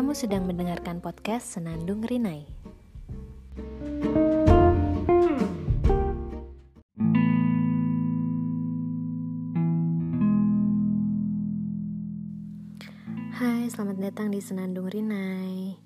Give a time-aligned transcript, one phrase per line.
[0.00, 2.48] Kamu sedang mendengarkan podcast Senandung Rinai.
[13.36, 15.76] Hai, selamat datang di Senandung Rinai.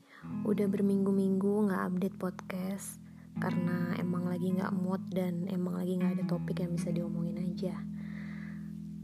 [0.46, 3.02] Udah berminggu-minggu gak update podcast
[3.42, 7.82] karena emang lagi gak mood dan emang lagi gak ada topik yang bisa diomongin aja.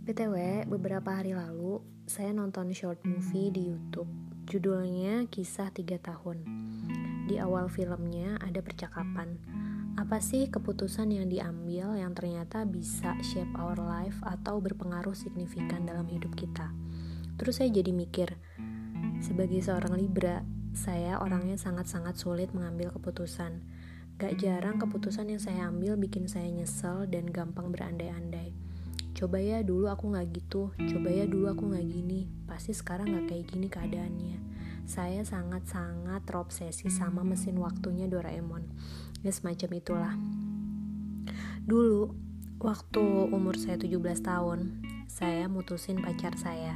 [0.01, 4.09] BTW, beberapa hari lalu saya nonton short movie di YouTube
[4.49, 6.41] Judulnya Kisah Tiga Tahun.
[7.29, 9.37] Di awal filmnya ada percakapan.
[10.01, 16.09] Apa sih keputusan yang diambil yang ternyata bisa shape our life atau berpengaruh signifikan dalam
[16.09, 16.73] hidup kita?
[17.37, 18.33] Terus saya jadi mikir,
[19.21, 20.41] sebagai seorang Libra,
[20.73, 23.61] saya orangnya sangat-sangat sulit mengambil keputusan.
[24.17, 28.70] Gak jarang keputusan yang saya ambil bikin saya nyesel dan gampang berandai-andai.
[29.21, 33.37] Coba ya dulu aku gak gitu, coba ya dulu aku gak gini, pasti sekarang gak
[33.37, 34.51] kayak gini keadaannya
[34.91, 38.67] saya sangat-sangat terobsesi sama mesin waktunya Doraemon.
[39.23, 40.15] Ya semacam itulah.
[41.63, 42.11] Dulu,
[42.59, 46.75] waktu umur saya 17 tahun, saya mutusin pacar saya.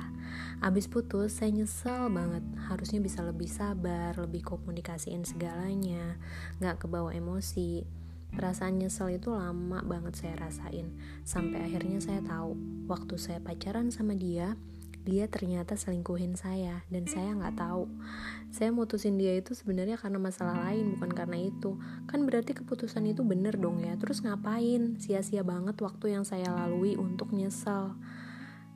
[0.62, 2.46] Abis putus, saya nyesel banget.
[2.70, 6.14] Harusnya bisa lebih sabar, lebih komunikasiin segalanya,
[6.62, 8.03] gak kebawa emosi.
[8.34, 10.90] Perasaan nyesel itu lama banget saya rasain.
[11.22, 12.58] Sampai akhirnya saya tahu,
[12.90, 14.58] waktu saya pacaran sama dia,
[15.04, 17.84] dia ternyata selingkuhin saya dan saya nggak tahu.
[18.48, 21.76] Saya mutusin dia itu sebenarnya karena masalah lain bukan karena itu.
[22.08, 23.92] Kan berarti keputusan itu bener dong ya.
[24.00, 24.96] Terus ngapain?
[24.96, 27.92] Sia-sia banget waktu yang saya lalui untuk nyesel.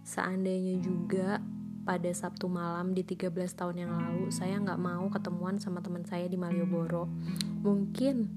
[0.04, 1.40] Seandainya juga
[1.88, 6.28] pada Sabtu malam di 13 tahun yang lalu saya nggak mau ketemuan sama teman saya
[6.28, 7.08] di Malioboro.
[7.64, 8.28] Mungkin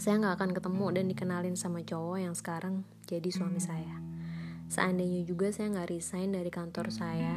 [0.00, 4.14] saya nggak akan ketemu dan dikenalin sama cowok yang sekarang jadi suami saya
[4.64, 7.36] Seandainya juga saya nggak resign dari kantor saya,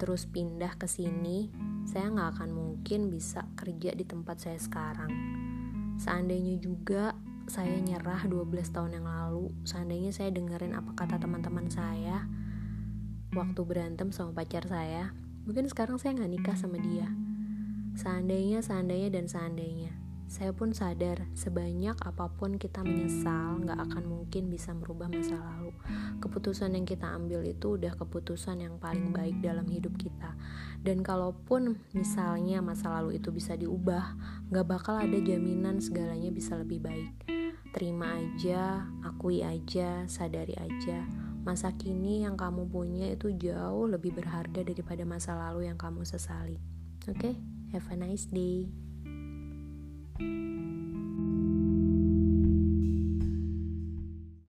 [0.00, 1.52] terus pindah ke sini,
[1.84, 5.12] saya nggak akan mungkin bisa kerja di tempat saya sekarang.
[6.00, 7.12] Seandainya juga
[7.44, 12.24] saya nyerah 12 tahun yang lalu, seandainya saya dengerin apa kata teman-teman saya
[13.30, 15.14] waktu berantem sama pacar saya,
[15.46, 17.06] mungkin sekarang saya nggak nikah sama dia.
[17.94, 19.92] Seandainya, seandainya, dan seandainya.
[20.30, 25.74] Saya pun sadar, sebanyak apa pun kita menyesal, gak akan mungkin bisa merubah masa lalu.
[26.22, 30.38] Keputusan yang kita ambil itu udah keputusan yang paling baik dalam hidup kita.
[30.86, 34.14] Dan kalaupun misalnya masa lalu itu bisa diubah,
[34.54, 37.10] gak bakal ada jaminan segalanya bisa lebih baik.
[37.74, 41.10] Terima aja, akui aja, sadari aja.
[41.42, 46.62] Masa kini yang kamu punya itu jauh lebih berharga daripada masa lalu yang kamu sesali.
[47.10, 47.34] Oke, okay?
[47.74, 48.89] have a nice day.